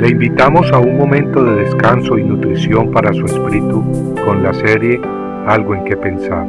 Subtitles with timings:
[0.00, 3.84] Le invitamos a un momento de descanso y nutrición para su espíritu
[4.24, 4.98] con la serie
[5.46, 6.48] Algo en que pensar.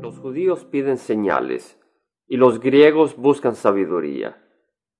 [0.00, 1.76] Los judíos piden señales
[2.28, 4.40] y los griegos buscan sabiduría,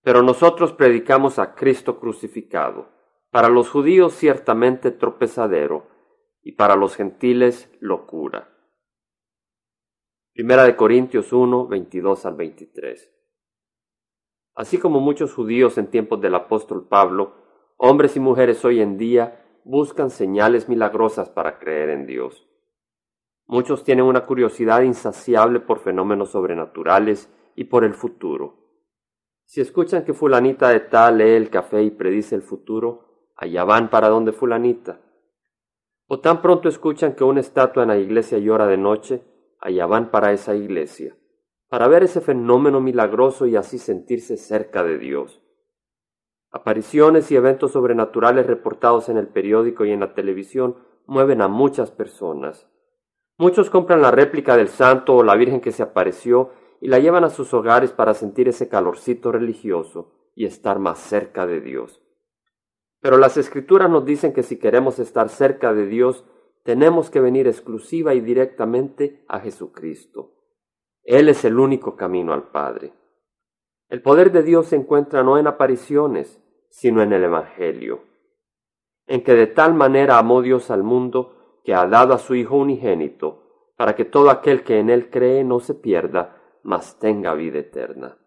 [0.02, 2.88] pero nosotros predicamos a Cristo crucificado,
[3.30, 5.86] para los judíos ciertamente tropezadero
[6.42, 8.49] y para los gentiles locura.
[10.32, 13.12] Primera de Corintios 1, 22 al 23.
[14.54, 17.34] Así como muchos judíos en tiempos del apóstol Pablo,
[17.76, 22.48] hombres y mujeres hoy en día buscan señales milagrosas para creer en Dios.
[23.46, 28.54] Muchos tienen una curiosidad insaciable por fenómenos sobrenaturales y por el futuro.
[29.46, 33.90] Si escuchan que fulanita de tal lee el café y predice el futuro, allá van
[33.90, 35.00] para donde fulanita.
[36.06, 39.24] O tan pronto escuchan que una estatua en la iglesia llora de noche,
[39.60, 41.16] allá van para esa iglesia,
[41.68, 45.42] para ver ese fenómeno milagroso y así sentirse cerca de Dios.
[46.50, 51.90] Apariciones y eventos sobrenaturales reportados en el periódico y en la televisión mueven a muchas
[51.90, 52.68] personas.
[53.38, 57.24] Muchos compran la réplica del santo o la Virgen que se apareció y la llevan
[57.24, 62.02] a sus hogares para sentir ese calorcito religioso y estar más cerca de Dios.
[63.00, 66.24] Pero las escrituras nos dicen que si queremos estar cerca de Dios,
[66.62, 70.34] tenemos que venir exclusiva y directamente a Jesucristo.
[71.02, 72.92] Él es el único camino al Padre.
[73.88, 78.04] El poder de Dios se encuentra no en apariciones, sino en el Evangelio,
[79.06, 82.56] en que de tal manera amó Dios al mundo que ha dado a su Hijo
[82.56, 87.58] unigénito, para que todo aquel que en Él cree no se pierda, mas tenga vida
[87.58, 88.18] eterna.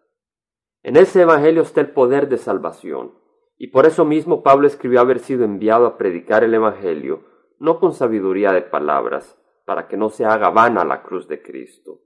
[0.82, 3.14] En ese Evangelio está el poder de salvación,
[3.56, 7.22] y por eso mismo Pablo escribió haber sido enviado a predicar el Evangelio,
[7.64, 12.02] no con sabiduría de palabras, para que no se haga vana la cruz de Cristo.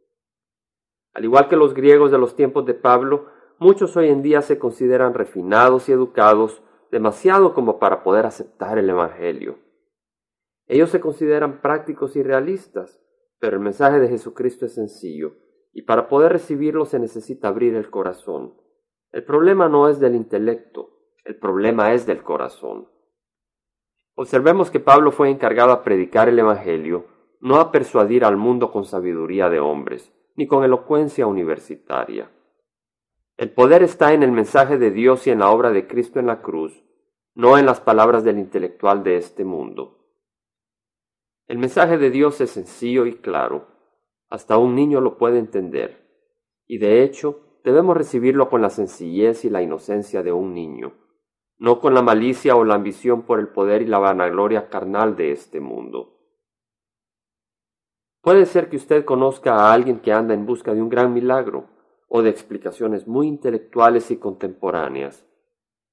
[1.12, 3.26] Al igual que los griegos de los tiempos de Pablo,
[3.58, 8.88] muchos hoy en día se consideran refinados y educados demasiado como para poder aceptar el
[8.88, 9.58] Evangelio.
[10.68, 13.02] Ellos se consideran prácticos y realistas,
[13.40, 15.32] pero el mensaje de Jesucristo es sencillo,
[15.72, 18.54] y para poder recibirlo se necesita abrir el corazón.
[19.10, 20.90] El problema no es del intelecto,
[21.24, 22.86] el problema es del corazón.
[24.20, 27.06] Observemos que Pablo fue encargado a predicar el Evangelio,
[27.40, 32.28] no a persuadir al mundo con sabiduría de hombres, ni con elocuencia universitaria.
[33.36, 36.26] El poder está en el mensaje de Dios y en la obra de Cristo en
[36.26, 36.82] la cruz,
[37.36, 40.00] no en las palabras del intelectual de este mundo.
[41.46, 43.68] El mensaje de Dios es sencillo y claro,
[44.30, 46.08] hasta un niño lo puede entender,
[46.66, 51.07] y de hecho debemos recibirlo con la sencillez y la inocencia de un niño
[51.58, 55.32] no con la malicia o la ambición por el poder y la vanagloria carnal de
[55.32, 56.14] este mundo.
[58.20, 61.66] Puede ser que usted conozca a alguien que anda en busca de un gran milagro
[62.08, 65.26] o de explicaciones muy intelectuales y contemporáneas,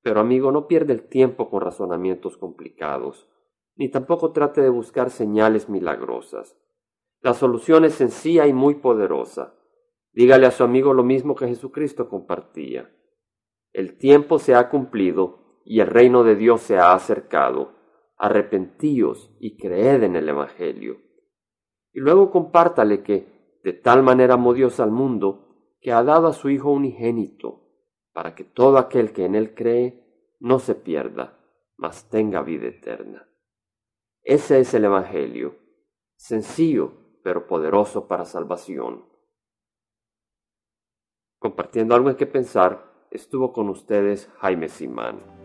[0.02, 3.28] pero amigo, no pierda el tiempo con razonamientos complicados,
[3.76, 6.56] ni tampoco trate de buscar señales milagrosas.
[7.22, 9.56] La solución es sencilla y muy poderosa.
[10.14, 12.96] Dígale a su amigo lo mismo que Jesucristo compartía.
[13.74, 17.74] El tiempo se ha cumplido y el reino de Dios se ha acercado.
[18.18, 21.02] Arrepentíos y creed en el Evangelio.
[21.92, 26.34] Y luego compártale que de tal manera amó Dios al mundo que ha dado a
[26.34, 27.62] su Hijo unigénito,
[28.14, 31.38] para que todo aquel que en él cree no se pierda,
[31.76, 33.28] mas tenga vida eterna.
[34.24, 35.58] Ese es el Evangelio,
[36.16, 36.94] sencillo
[37.24, 39.04] pero poderoso para salvación.
[41.40, 45.45] Compartiendo algo en que pensar, estuvo con ustedes Jaime Simán.